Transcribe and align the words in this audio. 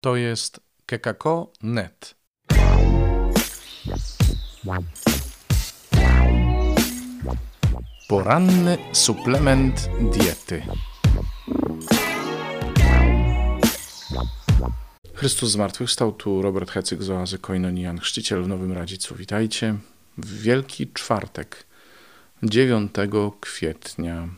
To 0.00 0.16
jest 0.16 0.60
kekako.net. 0.86 2.14
Poranny 8.08 8.78
suplement 8.92 9.88
diety. 10.00 10.62
Chrystus 15.14 15.50
zmartwychwstał, 15.50 16.12
tu 16.12 16.42
Robert 16.42 16.70
Hecyk 16.70 17.02
z 17.02 17.10
oazy 17.10 17.38
Koinonian, 17.38 17.98
chrzciciel 17.98 18.42
w 18.42 18.48
Nowym 18.48 18.72
Radzicu. 18.72 19.14
Witajcie 19.14 19.74
w 20.18 20.42
Wielki 20.42 20.92
Czwartek, 20.92 21.66
9 22.42 22.92
kwietnia. 23.40 24.28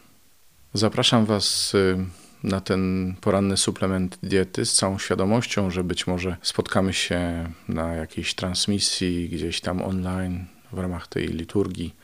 Zapraszam 0.75 1.27
Was 1.27 1.75
y, 1.75 2.07
na 2.43 2.61
ten 2.61 3.15
poranny 3.21 3.57
suplement 3.57 4.19
diety 4.23 4.67
z 4.67 4.75
całą 4.75 4.99
świadomością, 4.99 5.71
że 5.71 5.85
być 5.85 6.07
może 6.07 6.37
spotkamy 6.43 6.93
się 6.93 7.51
na 7.69 7.95
jakiejś 7.95 8.35
transmisji 8.35 9.29
gdzieś 9.29 9.61
tam 9.61 9.83
online 9.83 10.45
w 10.73 10.79
ramach 10.79 11.09
tej 11.09 11.29
liturgii 11.29 11.95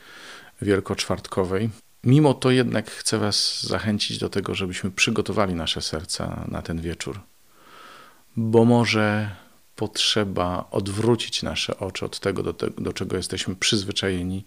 wielkoczwartkowej. 0.61 1.69
Mimo 2.03 2.33
to 2.33 2.51
jednak 2.51 2.91
chcę 2.91 3.17
Was 3.17 3.63
zachęcić 3.63 4.17
do 4.17 4.29
tego, 4.29 4.55
żebyśmy 4.55 4.91
przygotowali 4.91 5.53
nasze 5.53 5.81
serca 5.81 6.45
na 6.47 6.61
ten 6.61 6.81
wieczór, 6.81 7.19
bo 8.35 8.65
może 8.65 9.35
potrzeba 9.75 10.67
odwrócić 10.71 11.43
nasze 11.43 11.79
oczy 11.79 12.05
od 12.05 12.19
tego, 12.19 12.43
do, 12.43 12.53
te, 12.53 12.69
do 12.69 12.93
czego 12.93 13.17
jesteśmy 13.17 13.55
przyzwyczajeni 13.55 14.45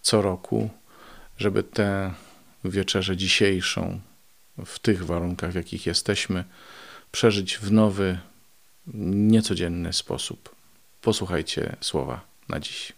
co 0.00 0.22
roku, 0.22 0.70
żeby 1.38 1.62
tę 1.62 2.14
wieczerzę 2.64 3.16
dzisiejszą 3.16 4.00
w 4.64 4.78
tych 4.78 5.06
warunkach, 5.06 5.52
w 5.52 5.54
jakich 5.54 5.86
jesteśmy, 5.86 6.44
przeżyć 7.12 7.58
w 7.58 7.72
nowy, 7.72 8.18
niecodzienny 9.04 9.92
sposób. 9.92 10.54
Posłuchajcie 11.00 11.76
słowa 11.80 12.20
na 12.48 12.60
dziś. 12.60 12.92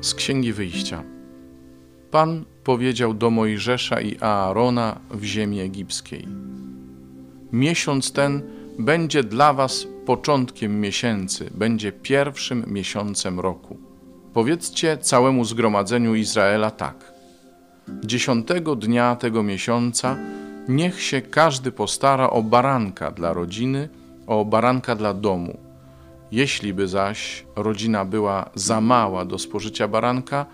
Z 0.00 0.14
Księgi 0.14 0.52
Wyjścia. 0.52 1.04
Pan 2.10 2.44
powiedział 2.64 3.14
do 3.14 3.30
Mojżesza 3.30 4.00
i 4.00 4.16
Aarona 4.20 5.00
w 5.10 5.24
ziemi 5.24 5.60
egipskiej: 5.60 6.28
Miesiąc 7.52 8.12
ten 8.12 8.42
będzie 8.78 9.24
dla 9.24 9.52
was 9.52 9.86
początkiem 10.06 10.80
miesięcy, 10.80 11.50
będzie 11.54 11.92
pierwszym 11.92 12.64
miesiącem 12.66 13.40
roku 13.40 13.91
Powiedzcie 14.34 14.98
całemu 14.98 15.44
zgromadzeniu 15.44 16.14
Izraela 16.14 16.70
tak. 16.70 17.12
Dziesiątego 18.04 18.76
dnia 18.76 19.16
tego 19.16 19.42
miesiąca 19.42 20.16
niech 20.68 21.02
się 21.02 21.22
każdy 21.22 21.72
postara 21.72 22.30
o 22.30 22.42
baranka 22.42 23.10
dla 23.10 23.32
rodziny, 23.32 23.88
o 24.26 24.44
baranka 24.44 24.96
dla 24.96 25.14
domu. 25.14 25.58
Jeśli 26.30 26.74
by 26.74 26.88
zaś 26.88 27.46
rodzina 27.56 28.04
była 28.04 28.50
za 28.54 28.80
mała 28.80 29.24
do 29.24 29.38
spożycia 29.38 29.88
baranka, 29.88 30.46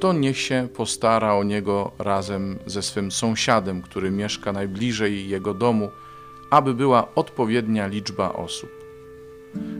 to 0.00 0.12
niech 0.12 0.38
się 0.38 0.68
postara 0.76 1.34
o 1.34 1.44
niego 1.44 1.92
razem 1.98 2.58
ze 2.66 2.82
swym 2.82 3.12
sąsiadem, 3.12 3.82
który 3.82 4.10
mieszka 4.10 4.52
najbliżej 4.52 5.28
jego 5.28 5.54
domu, 5.54 5.90
aby 6.50 6.74
była 6.74 7.14
odpowiednia 7.14 7.86
liczba 7.86 8.32
osób. 8.32 8.70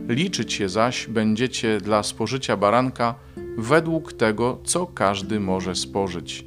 Liczyć 0.07 0.59
je 0.59 0.69
zaś 0.69 1.07
będziecie 1.07 1.77
dla 1.77 2.03
spożycia 2.03 2.57
baranka 2.57 3.15
według 3.57 4.13
tego, 4.13 4.57
co 4.63 4.87
każdy 4.87 5.39
może 5.39 5.75
spożyć. 5.75 6.45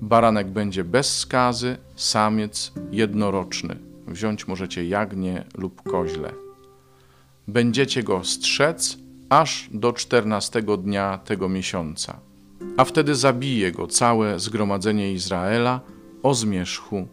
Baranek 0.00 0.48
będzie 0.48 0.84
bez 0.84 1.18
skazy, 1.18 1.76
samiec 1.96 2.72
jednoroczny. 2.92 3.76
Wziąć 4.06 4.48
możecie 4.48 4.84
jagnię 4.84 5.44
lub 5.58 5.82
koźle. 5.82 6.32
Będziecie 7.48 8.02
go 8.02 8.24
strzec 8.24 8.98
aż 9.28 9.68
do 9.72 9.92
czternastego 9.92 10.76
dnia 10.76 11.18
tego 11.24 11.48
miesiąca. 11.48 12.20
A 12.76 12.84
wtedy 12.84 13.14
zabije 13.14 13.72
go 13.72 13.86
całe 13.86 14.40
zgromadzenie 14.40 15.12
Izraela 15.12 15.80
o 16.22 16.34
zmierzchu 16.34 17.08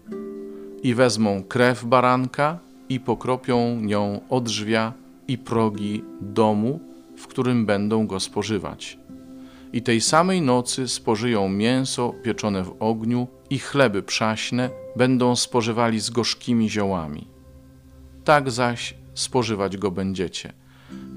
i 0.84 0.94
wezmą 0.94 1.44
krew 1.44 1.86
baranka 1.86 2.60
i 2.90 3.00
pokropią 3.00 3.80
nią 3.82 4.22
odrzwia 4.30 4.94
i 5.28 5.38
progi 5.38 6.04
domu, 6.22 6.80
w 7.18 7.28
którym 7.28 7.66
będą 7.66 8.08
go 8.08 8.20
spożywać. 8.20 8.98
I 9.74 9.82
tej 9.82 10.02
samej 10.02 10.42
nocy 10.42 10.88
spożyją 10.88 11.50
mięso 11.50 12.14
pieczone 12.24 12.64
w 12.64 12.76
ogniu 12.80 13.28
i 13.50 13.60
chleby 13.60 14.04
przaśne 14.04 14.70
będą 14.96 15.36
spożywali 15.36 16.00
z 16.00 16.10
gorzkimi 16.10 16.70
ziołami. 16.70 17.28
Tak 18.24 18.52
zaś 18.52 18.94
spożywać 19.14 19.78
go 19.78 19.92
będziecie. 19.92 20.54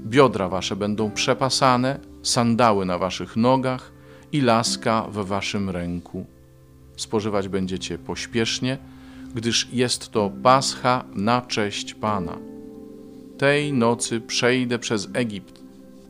Biodra 0.05 0.49
wasze 0.49 0.75
będą 0.75 1.11
przepasane, 1.11 1.99
sandały 2.23 2.85
na 2.85 2.97
waszych 2.97 3.35
nogach 3.35 3.91
i 4.31 4.41
laska 4.41 5.07
w 5.11 5.25
waszym 5.25 5.69
ręku. 5.69 6.25
Spożywać 6.97 7.47
będziecie 7.47 7.97
pośpiesznie, 7.97 8.77
gdyż 9.35 9.67
jest 9.73 10.11
to 10.11 10.31
pascha 10.43 11.05
na 11.13 11.41
cześć 11.41 11.93
Pana. 11.93 12.37
Tej 13.37 13.73
nocy 13.73 14.21
przejdę 14.21 14.79
przez 14.79 15.09
Egipt 15.13 15.60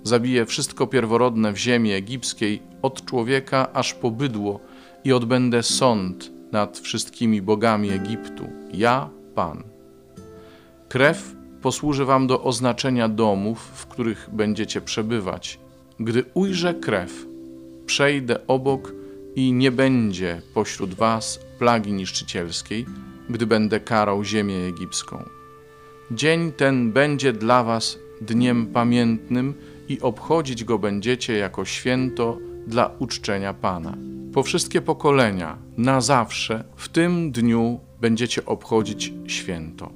Zabiję 0.03 0.45
wszystko 0.45 0.88
pierworodne 0.88 1.53
w 1.53 1.57
ziemi 1.57 1.91
egipskiej, 1.91 2.62
od 2.81 3.06
człowieka 3.06 3.73
aż 3.73 3.94
po 3.94 4.12
bydło, 4.12 4.59
i 5.03 5.13
odbędę 5.13 5.63
sąd 5.63 6.31
nad 6.51 6.79
wszystkimi 6.79 7.41
bogami 7.41 7.89
Egiptu. 7.89 8.50
Ja, 8.73 9.09
Pan. 9.35 9.63
Krew 10.90 11.35
posłuży 11.61 12.06
wam 12.06 12.28
do 12.28 12.44
oznaczenia 12.44 13.09
domów, 13.09 13.59
w 13.59 13.88
których 13.88 14.29
będziecie 14.34 14.81
przebywać. 14.81 15.59
Gdy 16.00 16.23
ujrzę 16.34 16.73
krew, 16.73 17.25
przejdę 17.85 18.47
obok 18.47 18.94
i 19.35 19.53
nie 19.53 19.72
będzie 19.72 20.41
pośród 20.53 20.94
was 20.94 21.40
plagi 21.59 21.94
niszczycielskiej, 21.94 22.85
gdy 23.29 23.45
będę 23.45 23.79
karał 23.79 24.23
ziemię 24.23 24.57
egipską. 24.57 25.23
Dzień 26.11 26.51
ten 26.51 26.91
będzie 26.91 27.34
dla 27.34 27.63
was 27.63 28.00
dniem 28.22 28.67
pamiętnym, 28.67 29.53
i 29.91 30.02
obchodzić 30.02 30.63
go 30.63 30.79
będziecie 30.79 31.38
jako 31.38 31.66
święto 31.66 32.38
dla 32.68 32.91
uczczenia 33.00 33.53
Pana. 33.53 33.97
Po 34.34 34.44
wszystkie 34.44 34.81
pokolenia, 34.81 35.57
na 35.78 36.02
zawsze, 36.02 36.63
w 36.75 36.90
tym 36.90 37.31
dniu 37.31 37.79
będziecie 38.02 38.46
obchodzić 38.46 39.13
święto. 39.28 39.91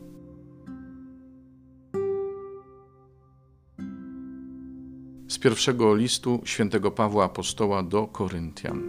Z 5.27 5.39
pierwszego 5.39 5.95
listu 5.95 6.41
świętego 6.45 6.91
Pawła 6.91 7.25
Apostoła 7.25 7.83
do 7.83 8.07
Koryntian. 8.07 8.83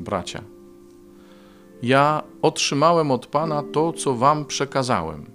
Bracia, 0.00 0.42
ja 1.82 2.22
otrzymałem 2.42 3.10
od 3.10 3.26
Pana 3.26 3.62
to, 3.72 3.92
co 3.92 4.14
wam 4.14 4.44
przekazałem, 4.44 5.26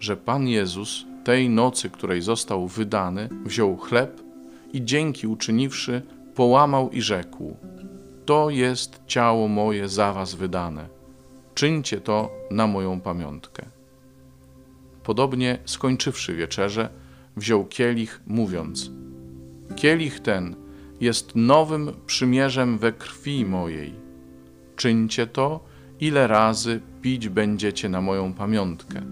że 0.00 0.16
Pan 0.16 0.48
Jezus 0.48 1.09
tej 1.24 1.50
nocy, 1.50 1.90
której 1.90 2.22
został 2.22 2.68
wydany, 2.68 3.28
wziął 3.44 3.76
chleb 3.76 4.22
i 4.72 4.84
dzięki 4.84 5.26
uczyniwszy, 5.26 6.02
połamał 6.34 6.90
i 6.90 7.02
rzekł: 7.02 7.56
To 8.26 8.50
jest 8.50 9.00
ciało 9.06 9.48
moje 9.48 9.88
za 9.88 10.12
was 10.12 10.34
wydane. 10.34 10.88
Czyńcie 11.54 12.00
to 12.00 12.30
na 12.50 12.66
moją 12.66 13.00
pamiątkę. 13.00 13.66
Podobnie 15.02 15.58
skończywszy 15.64 16.34
wieczerze, 16.34 16.88
wziął 17.36 17.64
kielich, 17.64 18.20
mówiąc: 18.26 18.90
Kielich 19.76 20.20
ten 20.20 20.56
jest 21.00 21.32
nowym 21.34 21.92
przymierzem 22.06 22.78
we 22.78 22.92
krwi 22.92 23.44
mojej. 23.44 23.94
Czyńcie 24.76 25.26
to, 25.26 25.60
ile 26.00 26.26
razy 26.26 26.80
pić 27.02 27.28
będziecie 27.28 27.88
na 27.88 28.00
moją 28.00 28.32
pamiątkę. 28.32 29.02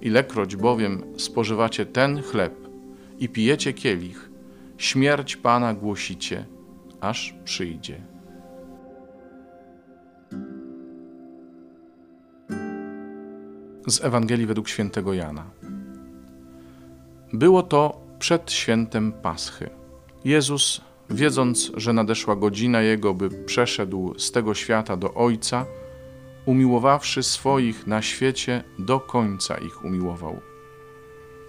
Ilekroć 0.00 0.56
bowiem 0.56 1.02
spożywacie 1.16 1.86
ten 1.86 2.22
chleb 2.22 2.54
i 3.18 3.28
pijecie 3.28 3.72
kielich, 3.72 4.30
śmierć 4.78 5.36
Pana 5.36 5.74
głosicie, 5.74 6.46
aż 7.00 7.34
przyjdzie. 7.44 8.00
Z 13.86 14.04
Ewangelii 14.04 14.46
według 14.46 14.68
świętego 14.68 15.14
Jana. 15.14 15.44
Było 17.32 17.62
to 17.62 18.00
przed 18.18 18.52
świętem 18.52 19.12
Paschy. 19.12 19.70
Jezus, 20.24 20.80
wiedząc, 21.10 21.72
że 21.76 21.92
nadeszła 21.92 22.36
godzina 22.36 22.82
Jego, 22.82 23.14
by 23.14 23.30
przeszedł 23.30 24.18
z 24.18 24.32
tego 24.32 24.54
świata 24.54 24.96
do 24.96 25.14
Ojca, 25.14 25.66
umiłowawszy 26.50 27.22
swoich 27.22 27.86
na 27.86 28.02
świecie, 28.02 28.64
do 28.78 29.00
końca 29.00 29.58
ich 29.58 29.84
umiłował. 29.84 30.40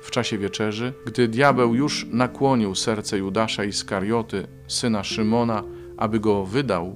W 0.01 0.12
czasie 0.12 0.38
wieczerzy, 0.38 0.94
gdy 1.06 1.27
diabeł 1.27 1.75
już 1.75 2.06
nakłonił 2.12 2.75
serce 2.75 3.18
Judasza 3.18 3.63
Iskarioty, 3.63 4.48
syna 4.68 5.03
Szymona, 5.03 5.63
aby 5.98 6.19
go 6.19 6.45
wydał, 6.45 6.95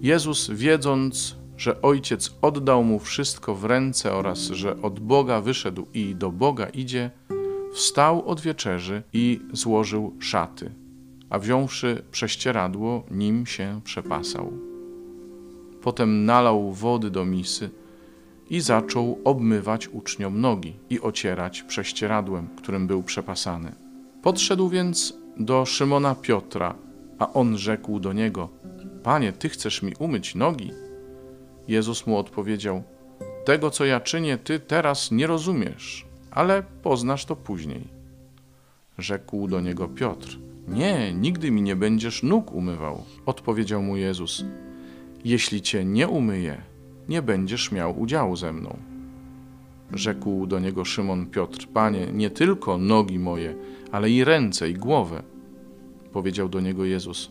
Jezus, 0.00 0.50
wiedząc, 0.50 1.36
że 1.56 1.82
ojciec 1.82 2.34
oddał 2.42 2.84
mu 2.84 2.98
wszystko 2.98 3.54
w 3.54 3.64
ręce 3.64 4.12
oraz 4.12 4.38
że 4.38 4.82
od 4.82 5.00
Boga 5.00 5.40
wyszedł 5.40 5.86
i 5.94 6.14
do 6.14 6.32
Boga 6.32 6.66
idzie, 6.66 7.10
wstał 7.72 8.28
od 8.28 8.40
wieczerzy 8.40 9.02
i 9.12 9.40
złożył 9.52 10.16
szaty, 10.20 10.70
a 11.30 11.38
wziąwszy 11.38 12.02
prześcieradło, 12.10 13.06
nim 13.10 13.46
się 13.46 13.80
przepasał. 13.84 14.67
Potem 15.82 16.24
nalał 16.24 16.72
wody 16.72 17.10
do 17.10 17.24
misy 17.24 17.70
i 18.50 18.60
zaczął 18.60 19.18
obmywać 19.24 19.88
uczniom 19.88 20.40
nogi 20.40 20.76
i 20.90 21.00
ocierać 21.00 21.62
prześcieradłem, 21.62 22.48
którym 22.56 22.86
był 22.86 23.02
przepasany. 23.02 23.72
Podszedł 24.22 24.68
więc 24.68 25.14
do 25.36 25.66
Szymona 25.66 26.14
Piotra, 26.14 26.74
a 27.18 27.32
on 27.32 27.58
rzekł 27.58 28.00
do 28.00 28.12
niego: 28.12 28.48
Panie, 29.02 29.32
ty 29.32 29.48
chcesz 29.48 29.82
mi 29.82 29.92
umyć 29.98 30.34
nogi? 30.34 30.70
Jezus 31.68 32.06
mu 32.06 32.16
odpowiedział: 32.16 32.82
Tego, 33.44 33.70
co 33.70 33.84
ja 33.84 34.00
czynię, 34.00 34.38
ty 34.38 34.60
teraz 34.60 35.10
nie 35.10 35.26
rozumiesz, 35.26 36.06
ale 36.30 36.62
poznasz 36.82 37.24
to 37.24 37.36
później. 37.36 37.88
Rzekł 38.98 39.48
do 39.48 39.60
niego 39.60 39.88
Piotr: 39.88 40.38
Nie, 40.68 41.14
nigdy 41.14 41.50
mi 41.50 41.62
nie 41.62 41.76
będziesz 41.76 42.22
nóg 42.22 42.52
umywał. 42.52 43.04
Odpowiedział 43.26 43.82
mu 43.82 43.96
Jezus: 43.96 44.44
Jeśli 45.24 45.62
cię 45.62 45.84
nie 45.84 46.08
umyję, 46.08 46.62
nie 47.08 47.22
będziesz 47.22 47.72
miał 47.72 48.00
udziału 48.00 48.36
ze 48.36 48.52
mną. 48.52 48.76
Rzekł 49.92 50.46
do 50.46 50.58
niego 50.58 50.84
Szymon 50.84 51.26
Piotr: 51.26 51.66
Panie, 51.74 52.06
nie 52.12 52.30
tylko 52.30 52.78
nogi 52.78 53.18
moje, 53.18 53.54
ale 53.92 54.10
i 54.10 54.24
ręce 54.24 54.70
i 54.70 54.74
głowę. 54.74 55.22
Powiedział 56.12 56.48
do 56.48 56.60
niego 56.60 56.84
Jezus: 56.84 57.30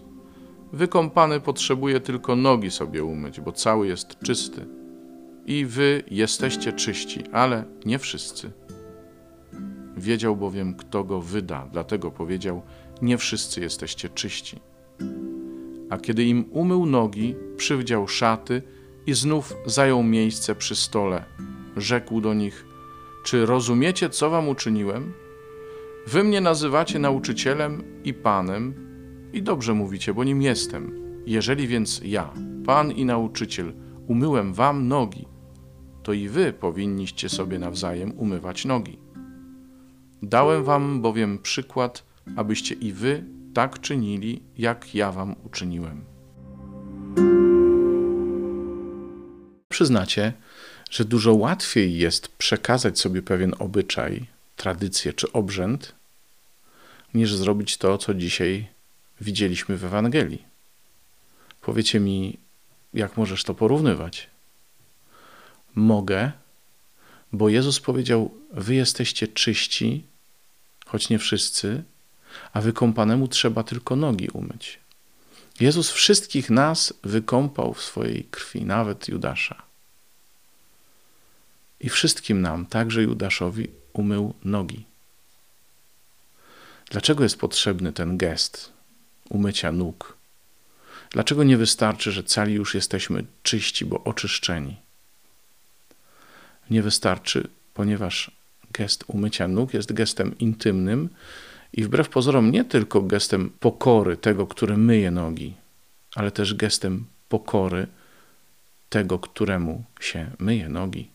Wykąpany 0.73 1.39
potrzebuje 1.39 1.99
tylko 1.99 2.35
nogi 2.35 2.71
sobie 2.71 3.03
umyć, 3.03 3.41
bo 3.41 3.51
cały 3.51 3.87
jest 3.87 4.19
czysty. 4.19 4.67
I 5.45 5.65
wy 5.65 6.03
jesteście 6.11 6.73
czyści, 6.73 7.23
ale 7.31 7.63
nie 7.85 7.99
wszyscy. 7.99 8.51
Wiedział 9.97 10.35
bowiem, 10.35 10.75
kto 10.75 11.03
go 11.03 11.21
wyda, 11.21 11.67
dlatego 11.71 12.11
powiedział: 12.11 12.61
Nie 13.01 13.17
wszyscy 13.17 13.61
jesteście 13.61 14.09
czyści. 14.09 14.59
A 15.89 15.97
kiedy 15.97 16.23
im 16.23 16.45
umył 16.51 16.85
nogi, 16.85 17.35
przywdział 17.57 18.07
szaty 18.07 18.61
i 19.07 19.13
znów 19.13 19.53
zajął 19.65 20.03
miejsce 20.03 20.55
przy 20.55 20.75
stole. 20.75 21.23
Rzekł 21.77 22.21
do 22.21 22.33
nich: 22.33 22.65
Czy 23.25 23.45
rozumiecie, 23.45 24.09
co 24.09 24.29
wam 24.29 24.49
uczyniłem? 24.49 25.13
Wy 26.07 26.23
mnie 26.23 26.41
nazywacie 26.41 26.99
nauczycielem 26.99 27.83
i 28.03 28.13
panem, 28.13 28.73
i 29.33 29.43
dobrze 29.43 29.73
mówicie, 29.73 30.13
bo 30.13 30.23
nim 30.23 30.41
jestem. 30.41 31.07
Jeżeli 31.25 31.67
więc 31.67 32.01
ja, 32.05 32.33
pan 32.65 32.91
i 32.91 33.05
nauczyciel, 33.05 33.73
umyłem 34.07 34.53
wam 34.53 34.87
nogi, 34.87 35.27
to 36.03 36.13
i 36.13 36.29
wy 36.29 36.53
powinniście 36.53 37.29
sobie 37.29 37.59
nawzajem 37.59 38.13
umywać 38.17 38.65
nogi. 38.65 38.99
Dałem 40.21 40.63
wam 40.63 41.01
bowiem 41.01 41.39
przykład, 41.39 42.05
abyście 42.35 42.75
i 42.75 42.91
wy 42.91 43.23
tak 43.57 43.81
czynili, 43.81 44.41
jak 44.57 44.95
ja 44.95 45.11
wam 45.11 45.35
uczyniłem. 45.43 46.05
Przyznacie, 49.69 50.33
że 50.91 51.05
dużo 51.05 51.33
łatwiej 51.33 51.97
jest 51.97 52.27
przekazać 52.27 52.99
sobie 52.99 53.21
pewien 53.21 53.53
obyczaj, 53.59 54.25
tradycję 54.55 55.13
czy 55.13 55.31
obrzęd, 55.31 55.95
niż 57.13 57.35
zrobić 57.35 57.77
to, 57.77 57.97
co 57.97 58.13
dzisiaj 58.13 58.67
widzieliśmy 59.21 59.77
w 59.77 59.85
Ewangelii. 59.85 60.43
Powiecie 61.61 61.99
mi, 61.99 62.37
jak 62.93 63.17
możesz 63.17 63.43
to 63.43 63.53
porównywać? 63.53 64.29
Mogę, 65.75 66.31
bo 67.33 67.49
Jezus 67.49 67.79
powiedział: 67.79 68.31
Wy 68.51 68.75
jesteście 68.75 69.27
czyści, 69.27 70.03
choć 70.85 71.09
nie 71.09 71.19
wszyscy, 71.19 71.83
a 72.53 72.61
wykąpanemu 72.61 73.27
trzeba 73.27 73.63
tylko 73.63 73.95
nogi 73.95 74.29
umyć. 74.29 74.79
Jezus 75.59 75.91
wszystkich 75.91 76.49
nas 76.49 76.93
wykąpał 77.03 77.73
w 77.73 77.81
swojej 77.81 78.23
krwi, 78.31 78.65
nawet 78.65 79.07
Judasza. 79.07 79.63
I 81.79 81.89
wszystkim 81.89 82.41
nam, 82.41 82.65
także 82.65 83.03
Judaszowi, 83.03 83.67
umył 83.93 84.33
nogi. 84.43 84.85
Dlaczego 86.89 87.23
jest 87.23 87.39
potrzebny 87.39 87.93
ten 87.93 88.17
gest 88.17 88.71
umycia 89.29 89.71
nóg? 89.71 90.17
Dlaczego 91.11 91.43
nie 91.43 91.57
wystarczy, 91.57 92.11
że 92.11 92.23
cali 92.23 92.53
już 92.53 92.75
jesteśmy 92.75 93.25
czyści, 93.43 93.85
bo 93.85 94.03
oczyszczeni? 94.03 94.75
Nie 96.69 96.81
wystarczy, 96.81 97.47
ponieważ 97.73 98.31
gest 98.71 99.03
umycia 99.07 99.47
nóg 99.47 99.73
jest 99.73 99.93
gestem 99.93 100.37
intymnym 100.39 101.09
i 101.73 101.83
wbrew 101.83 102.09
pozorom 102.09 102.51
nie 102.51 102.65
tylko 102.65 103.01
gestem 103.01 103.49
pokory 103.59 104.17
tego, 104.17 104.47
który 104.47 104.77
myje 104.77 105.11
nogi, 105.11 105.53
ale 106.15 106.31
też 106.31 106.53
gestem 106.53 107.05
pokory 107.29 107.87
tego, 108.89 109.19
któremu 109.19 109.83
się 109.99 110.31
myje 110.39 110.69
nogi. 110.69 111.09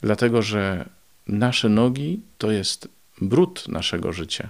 Dlatego, 0.00 0.42
że 0.42 0.88
nasze 1.28 1.68
nogi 1.68 2.20
to 2.38 2.50
jest 2.50 2.88
brud 3.20 3.68
naszego 3.68 4.12
życia. 4.12 4.48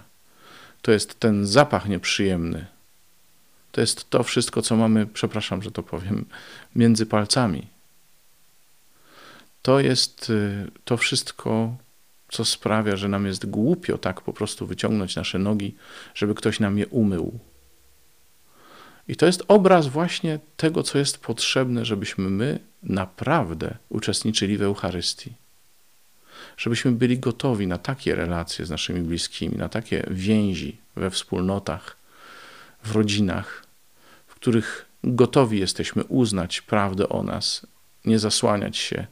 To 0.82 0.92
jest 0.92 1.20
ten 1.20 1.46
zapach 1.46 1.88
nieprzyjemny. 1.88 2.66
To 3.72 3.80
jest 3.80 4.10
to 4.10 4.22
wszystko, 4.22 4.62
co 4.62 4.76
mamy, 4.76 5.06
przepraszam, 5.06 5.62
że 5.62 5.70
to 5.70 5.82
powiem, 5.82 6.24
między 6.74 7.06
palcami. 7.06 7.66
To 9.62 9.80
jest 9.80 10.30
y, 10.30 10.70
to 10.84 10.96
wszystko, 10.96 11.76
co 12.28 12.44
sprawia, 12.44 12.96
że 12.96 13.08
nam 13.08 13.26
jest 13.26 13.46
głupio 13.46 13.98
tak 13.98 14.20
po 14.20 14.32
prostu 14.32 14.66
wyciągnąć 14.66 15.16
nasze 15.16 15.38
nogi, 15.38 15.74
żeby 16.14 16.34
ktoś 16.34 16.60
nam 16.60 16.78
je 16.78 16.86
umył. 16.86 17.38
I 19.08 19.16
to 19.16 19.26
jest 19.26 19.42
obraz 19.48 19.86
właśnie 19.86 20.38
tego, 20.56 20.82
co 20.82 20.98
jest 20.98 21.18
potrzebne, 21.18 21.84
żebyśmy 21.84 22.30
my 22.30 22.58
naprawdę 22.82 23.76
uczestniczyli 23.88 24.58
w 24.58 24.62
Eucharystii 24.62 25.32
żebyśmy 26.56 26.92
byli 26.92 27.18
gotowi 27.18 27.66
na 27.66 27.78
takie 27.78 28.14
relacje 28.14 28.66
z 28.66 28.70
naszymi 28.70 29.00
bliskimi, 29.00 29.56
na 29.56 29.68
takie 29.68 30.06
więzi 30.10 30.76
we 30.96 31.10
wspólnotach, 31.10 31.96
w 32.84 32.92
rodzinach, 32.92 33.64
w 34.26 34.34
których 34.34 34.86
gotowi 35.04 35.58
jesteśmy 35.58 36.04
uznać 36.04 36.60
prawdę 36.60 37.08
o 37.08 37.22
nas, 37.22 37.66
nie 38.04 38.18
zasłaniać 38.18 38.76
się 38.76 39.06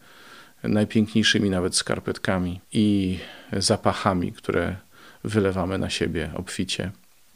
najpiękniejszymi 0.68 1.50
nawet 1.50 1.76
skarpetkami 1.76 2.60
i 2.72 3.18
zapachami, 3.52 4.32
które 4.32 4.76
wylewamy 5.24 5.78
na 5.78 5.90
siebie 5.90 6.30
obficie, 6.34 6.90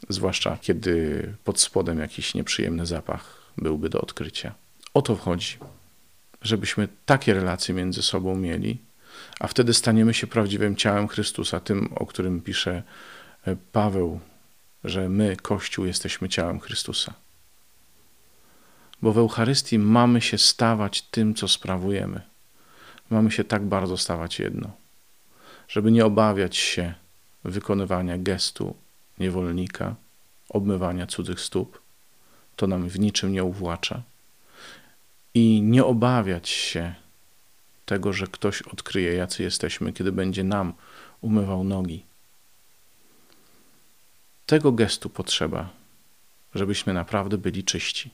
zwłaszcza 0.09 0.57
kiedy 0.61 1.23
pod 1.43 1.59
spodem 1.59 1.99
jakiś 1.99 2.33
nieprzyjemny 2.33 2.85
zapach 2.85 3.53
byłby 3.57 3.89
do 3.89 4.01
odkrycia. 4.01 4.55
O 4.93 5.01
to 5.01 5.15
chodzi, 5.15 5.57
żebyśmy 6.41 6.87
takie 7.05 7.33
relacje 7.33 7.75
między 7.75 8.01
sobą 8.01 8.35
mieli, 8.35 8.77
a 9.39 9.47
wtedy 9.47 9.73
staniemy 9.73 10.13
się 10.13 10.27
prawdziwym 10.27 10.75
ciałem 10.75 11.07
Chrystusa, 11.07 11.59
tym, 11.59 11.89
o 11.95 12.05
którym 12.05 12.41
pisze 12.41 12.83
e, 13.45 13.55
Paweł, 13.71 14.19
że 14.83 15.09
my, 15.09 15.35
Kościół, 15.35 15.85
jesteśmy 15.85 16.29
ciałem 16.29 16.59
Chrystusa. 16.59 17.13
Bo 19.01 19.13
w 19.13 19.17
Eucharystii 19.17 19.79
mamy 19.79 20.21
się 20.21 20.37
stawać 20.37 21.01
tym, 21.01 21.35
co 21.35 21.47
sprawujemy. 21.47 22.21
Mamy 23.09 23.31
się 23.31 23.43
tak 23.43 23.65
bardzo 23.65 23.97
stawać 23.97 24.39
jedno, 24.39 24.71
żeby 25.67 25.91
nie 25.91 26.05
obawiać 26.05 26.57
się 26.57 26.93
wykonywania 27.43 28.17
gestu 28.17 28.75
niewolnika, 29.19 29.95
obmywania 30.49 31.07
cudzych 31.07 31.39
stóp. 31.39 31.81
To 32.55 32.67
nam 32.67 32.89
w 32.89 32.99
niczym 32.99 33.31
nie 33.31 33.43
uwłacza. 33.43 34.01
I 35.33 35.61
nie 35.61 35.85
obawiać 35.85 36.49
się 36.49 36.95
tego, 37.85 38.13
że 38.13 38.27
ktoś 38.27 38.61
odkryje, 38.61 39.13
jacy 39.13 39.43
jesteśmy, 39.43 39.93
kiedy 39.93 40.11
będzie 40.11 40.43
nam 40.43 40.73
umywał 41.21 41.63
nogi. 41.63 42.03
Tego 44.45 44.71
gestu 44.71 45.09
potrzeba, 45.09 45.69
żebyśmy 46.55 46.93
naprawdę 46.93 47.37
byli 47.37 47.63
czyści, 47.63 48.09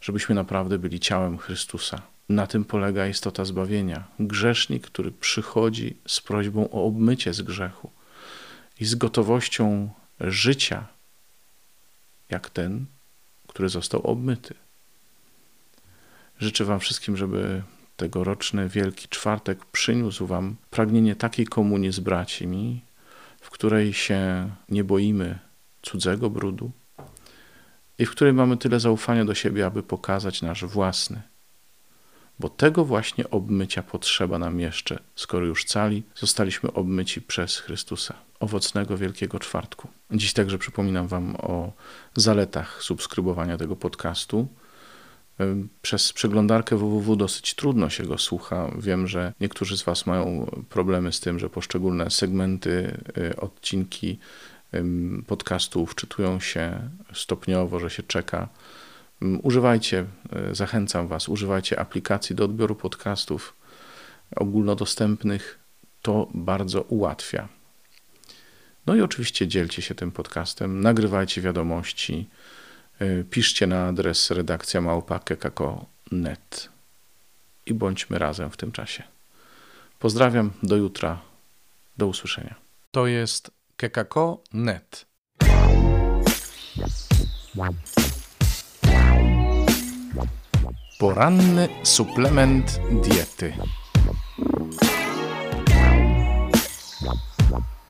żebyśmy 0.00 0.34
naprawdę 0.34 0.78
byli 0.78 1.00
ciałem 1.00 1.38
Chrystusa. 1.38 2.02
Na 2.30 2.46
tym 2.46 2.64
polega 2.64 3.06
istota 3.06 3.44
zbawienia. 3.44 4.04
Grzesznik, 4.20 4.86
który 4.86 5.12
przychodzi 5.12 5.96
z 6.06 6.20
prośbą 6.20 6.70
o 6.70 6.84
obmycie 6.84 7.34
z 7.34 7.42
grzechu 7.42 7.90
i 8.80 8.84
z 8.84 8.94
gotowością 8.94 9.90
życia, 10.20 10.86
jak 12.28 12.50
ten, 12.50 12.86
który 13.46 13.68
został 13.68 14.00
obmyty. 14.00 14.54
Życzę 16.38 16.64
Wam 16.64 16.80
wszystkim, 16.80 17.16
żeby 17.16 17.62
tegoroczny 17.96 18.68
Wielki 18.68 19.08
Czwartek 19.08 19.64
przyniósł 19.64 20.26
Wam 20.26 20.56
pragnienie 20.70 21.16
takiej 21.16 21.46
komunii 21.46 21.92
z 21.92 22.00
braćmi, 22.00 22.80
w 23.40 23.50
której 23.50 23.92
się 23.92 24.50
nie 24.68 24.84
boimy 24.84 25.38
cudzego 25.82 26.30
brudu 26.30 26.70
i 27.98 28.06
w 28.06 28.10
której 28.10 28.32
mamy 28.32 28.56
tyle 28.56 28.80
zaufania 28.80 29.24
do 29.24 29.34
siebie, 29.34 29.66
aby 29.66 29.82
pokazać 29.82 30.42
nasz 30.42 30.64
własny, 30.64 31.22
bo 32.40 32.48
tego 32.48 32.84
właśnie 32.84 33.30
obmycia 33.30 33.82
potrzeba 33.82 34.38
nam 34.38 34.60
jeszcze, 34.60 34.98
skoro 35.16 35.46
już 35.46 35.64
cali 35.64 36.02
zostaliśmy 36.14 36.72
obmyci 36.72 37.22
przez 37.22 37.58
Chrystusa. 37.58 38.14
Owocnego 38.40 38.96
Wielkiego 38.96 39.38
Czwartku. 39.38 39.88
Dziś 40.10 40.32
także 40.32 40.58
przypominam 40.58 41.08
Wam 41.08 41.36
o 41.36 41.72
zaletach 42.16 42.82
subskrybowania 42.82 43.56
tego 43.56 43.76
podcastu. 43.76 44.48
Przez 45.82 46.12
przeglądarkę 46.12 46.76
www 46.76 47.16
dosyć 47.16 47.54
trudno 47.54 47.90
się 47.90 48.04
go 48.04 48.18
słucha. 48.18 48.70
Wiem, 48.78 49.06
że 49.06 49.32
niektórzy 49.40 49.76
z 49.76 49.82
Was 49.82 50.06
mają 50.06 50.50
problemy 50.68 51.12
z 51.12 51.20
tym, 51.20 51.38
że 51.38 51.50
poszczególne 51.50 52.10
segmenty, 52.10 53.00
y, 53.18 53.36
odcinki 53.36 54.18
podcastów 55.26 55.94
czytują 55.94 56.40
się 56.40 56.90
stopniowo, 57.14 57.80
że 57.80 57.90
się 57.90 58.02
czeka. 58.02 58.48
Używajcie, 59.42 60.06
y, 60.50 60.54
zachęcam 60.54 61.08
Was, 61.08 61.28
używajcie 61.28 61.80
aplikacji 61.80 62.36
do 62.36 62.44
odbioru 62.44 62.74
podcastów 62.74 63.56
ogólnodostępnych. 64.36 65.58
To 66.02 66.28
bardzo 66.34 66.82
ułatwia. 66.82 67.48
No 68.86 68.94
i 68.94 69.00
oczywiście 69.00 69.48
dzielcie 69.48 69.82
się 69.82 69.94
tym 69.94 70.12
podcastem, 70.12 70.80
nagrywajcie 70.80 71.40
wiadomości 71.40 72.28
E, 73.00 73.24
piszcie 73.24 73.66
na 73.66 73.86
adres 73.86 74.30
redakcja 74.30 74.80
małpa.kekako.net 74.80 76.68
i 77.66 77.74
bądźmy 77.74 78.18
razem 78.18 78.50
w 78.50 78.56
tym 78.56 78.72
czasie. 78.72 79.02
Pozdrawiam, 79.98 80.50
do 80.62 80.76
jutra, 80.76 81.20
do 81.98 82.06
usłyszenia. 82.06 82.54
To 82.90 83.06
jest 83.06 83.50
kekako.net. 83.76 85.06
Poranny 91.00 91.64
suplement 91.82 92.76
diety. 93.00 93.79